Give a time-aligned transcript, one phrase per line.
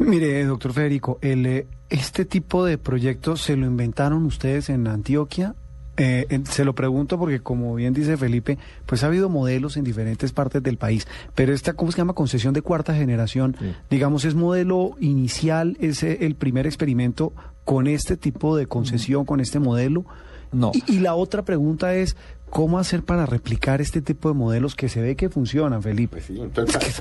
[0.00, 5.54] Mire, doctor Federico, el, eh, ¿este tipo de proyectos se lo inventaron ustedes en Antioquia?
[5.98, 10.32] Eh, se lo pregunto porque, como bien dice Felipe, pues ha habido modelos en diferentes
[10.32, 12.14] partes del país, pero esta, ¿cómo se llama?
[12.14, 13.74] Concesión de cuarta generación, Sí.
[13.90, 19.40] digamos, es modelo inicial, es eh, el primer experimento con este tipo de concesión, con
[19.40, 20.06] este modelo.
[20.52, 20.72] No.
[20.74, 22.16] Y, y la otra pregunta es,
[22.50, 26.16] ¿cómo hacer para replicar este tipo de modelos que se ve que funcionan, Felipe?
[26.16, 27.00] Pues sí, entonces,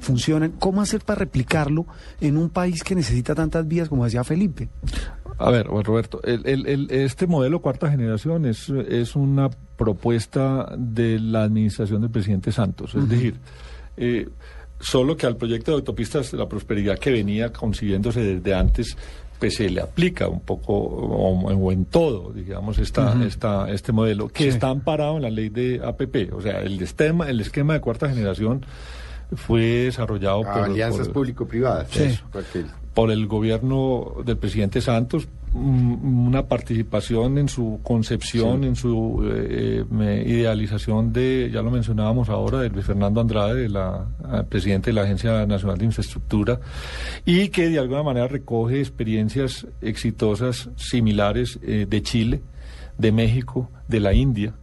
[0.00, 0.52] funcionan.
[0.58, 1.86] ¿Cómo hacer para replicarlo
[2.20, 4.68] en un país que necesita tantas vías como decía Felipe?
[5.38, 10.72] A ver, Juan Roberto, el- el- el- este modelo cuarta generación es, es una propuesta
[10.76, 12.94] de la administración del presidente Santos.
[12.94, 13.34] Es decir,
[13.96, 14.28] eh,
[14.80, 18.96] solo que al proyecto de autopistas de la prosperidad que venía concibiéndose desde antes,
[19.38, 24.28] pues se le aplica un poco o, o en todo, digamos, esta, esta, este modelo,
[24.28, 24.48] que Sí.
[24.50, 26.32] está amparado en la ley de APP.
[26.32, 28.64] O sea, el esquema, el esquema de cuarta generación
[29.34, 30.58] fue desarrollado por...
[30.62, 31.88] Alianzas público-privadas.
[31.90, 32.02] Sí.
[32.04, 32.24] eso,
[32.94, 38.68] por el gobierno del presidente Santos mm, una participación en su concepción, Sí.
[38.68, 43.68] en su eh, eh, idealización de, ya lo mencionábamos ahora, de Luis Fernando Andrade, de
[43.68, 46.60] la eh, presidente de la Agencia Nacional de Infraestructura,
[47.24, 52.40] y que de alguna manera recoge experiencias exitosas similares eh, de Chile,
[52.98, 54.54] de México, de la India.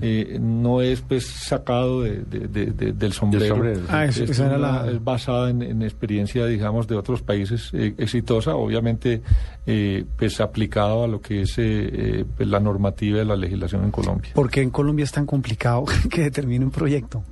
[0.00, 3.54] Eh, no es pues sacado de- de- de- de- del sombrero.
[3.56, 3.86] sombrero, sí.
[3.90, 7.20] Ah, eso- Es esa era una- la- es basada en, en experiencia, digamos, de otros
[7.20, 9.20] países eh, exitosa, obviamente,
[9.66, 14.30] eh, pues aplicado a lo que es pues, la normativa de la legislación en Colombia.
[14.34, 17.22] ¿Por qué en Colombia es tan complicado que determine un proyecto?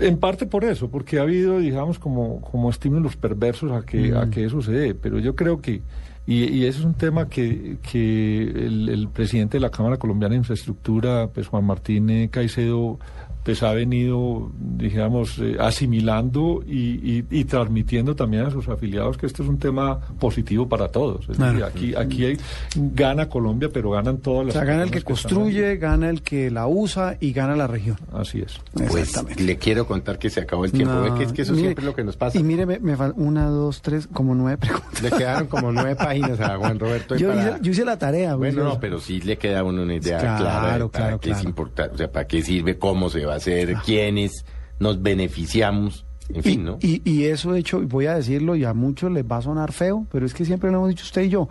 [0.00, 4.30] En parte por eso, porque ha habido, digamos, como, como estímulos perversos a que, a
[4.30, 5.80] que eso se dé, pero yo creo que,
[6.28, 10.34] y, y ese es un tema que, que el, el presidente de la Cámara Colombiana
[10.34, 12.98] de Infraestructura, pues Juan Martín eh, Caicedo,
[13.44, 19.26] pues ha venido, digamos, eh, asimilando y, y- y transmitiendo también a sus afiliados que
[19.26, 21.28] esto es un tema positivo para todos.
[21.28, 21.52] Es Claro.
[21.52, 22.38] decir, aquí, aquí hay-
[22.76, 26.22] gana Colombia, pero ganan todas O las sea, gana el que están construye, gana el
[26.22, 27.96] que la usa y gana la región.
[28.12, 28.60] Así es.
[28.72, 30.92] Pues le quiero contar que se acabó el tiempo.
[30.94, 32.38] No, que es que eso mire, siempre es lo que nos pasa.
[32.38, 35.02] Y mire, me, me fal- una, dos, tres, como nueve preguntas.
[35.02, 37.16] Le quedaron como nueve páginas a Juan Roberto.
[37.16, 38.34] Yo, para- hice, yo hice la tarea.
[38.36, 38.74] Bueno, juicioso.
[38.74, 41.30] no, pero sí le queda a uno una idea Claro, clara de para claro, qué
[41.30, 41.48] es claro.
[41.48, 44.44] importante, o sea, para qué sirve, cómo se va a hacer, quiénes
[44.80, 46.78] nos beneficiamos, en Y, fin, ¿no?
[46.80, 49.72] y, y eso hecho, y voy a decirlo, y a muchos les va a sonar
[49.72, 51.48] feo, pero es que siempre lo hemos dicho usted y yo.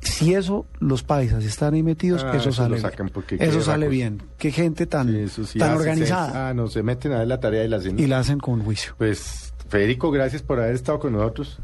[0.00, 2.86] Si eso, los paisas están ahí metidos, Ah, eso eso sale bien.
[3.40, 3.90] Eso sale racos.
[3.90, 4.22] bien.
[4.38, 6.30] Qué gente tan, Sí, eso sí tan hace- organizada.
[6.30, 7.98] se- ah, no, se meten a ver la tarea y la hacen.
[7.98, 8.94] Y la hacen con juicio.
[8.96, 11.58] Pues, Federico, gracias por haber estado con nosotros.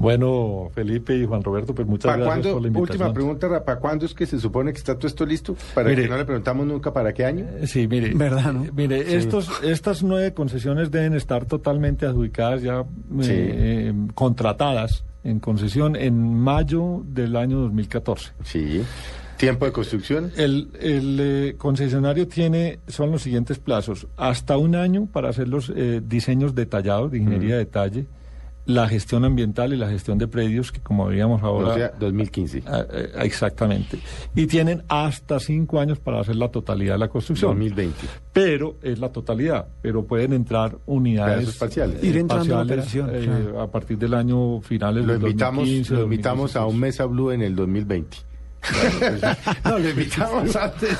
[0.00, 2.92] Bueno, Felipe y Juan Roberto, pues muchas ¿Para gracias cuándo, por la invitación.
[3.02, 5.54] última pregunta, Ra, ¿para cuándo es que se supone que está todo esto listo?
[5.74, 6.04] Para Mire.
[6.04, 7.44] que no le preguntamos nunca para qué año.
[7.58, 8.64] Eh, Sí, mire, ¿Verdad, no?
[8.64, 12.84] eh, mire, estos, estas nueve concesiones deben estar totalmente adjudicadas ya, eh,
[13.20, 13.30] Sí.
[13.32, 18.32] eh, contratadas en concesión en mayo del año 2014.
[18.42, 18.82] Sí.
[19.36, 20.32] ¿Tiempo de construcción?
[20.36, 25.70] El, el, eh, concesionario tiene, son los siguientes plazos, hasta un año para hacer los
[25.76, 28.06] eh, diseños detallados de ingeniería de detalle,
[28.66, 31.68] la gestión ambiental y la gestión de predios, que como veíamos ahora...
[31.68, 32.62] O sea, 2015.
[32.66, 33.98] Ah, eh, exactamente.
[34.34, 37.50] Y tienen hasta cinco años para hacer la totalidad de la construcción.
[37.52, 37.96] 2020.
[38.32, 39.66] Pero es la totalidad.
[39.82, 42.02] Pero pueden entrar unidades parciales.
[42.02, 43.60] Ir entrando en parciales, operación, eh, claro.
[43.60, 46.80] a partir del año finales Lo del invitamos, 2015, lo invitamos a un 2016.
[46.80, 48.29] Mesa Blue en el 2020.
[49.64, 50.96] No, lo invitamos antes.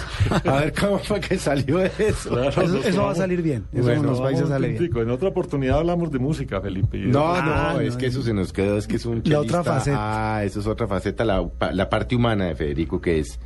[0.47, 2.31] A ver cómo fue que salió eso.
[2.31, 3.67] Claro, Eso, eso va a salir bien.
[3.73, 4.91] Eso Bueno, en los países Vamos sale bien.
[4.97, 6.99] En otra oportunidad hablamos de música, Felipe.
[6.99, 9.23] de- No, Ah, no, es no, que eso se nos quedó, es que es un
[9.25, 9.75] La otra chelista.
[9.75, 9.97] faceta.
[10.37, 13.39] Ah, eso es otra faceta, la, la parte humana de Federico, que es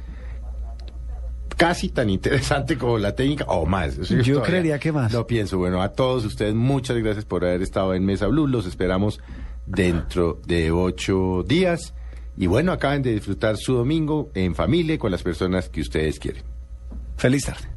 [1.56, 3.96] casi tan interesante como la técnica, o más.
[3.98, 5.12] Eso Yo todavía creería que más.
[5.12, 5.58] Lo pienso.
[5.58, 8.46] Bueno, a todos ustedes, muchas gracias por haber estado en Mesa Blue.
[8.46, 9.20] Los esperamos
[9.66, 11.94] dentro de ocho días.
[12.36, 16.42] Y bueno, acaben de disfrutar su domingo en familia con las personas que ustedes quieren.
[17.16, 17.73] Feliz tarde.